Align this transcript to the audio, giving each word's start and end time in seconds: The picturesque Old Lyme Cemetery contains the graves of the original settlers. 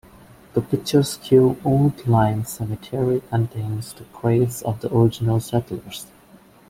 The 0.55 0.61
picturesque 0.63 1.31
Old 1.31 2.07
Lyme 2.07 2.43
Cemetery 2.43 3.21
contains 3.29 3.93
the 3.93 4.03
graves 4.05 4.63
of 4.63 4.81
the 4.81 4.91
original 4.91 5.39
settlers. 5.39 6.07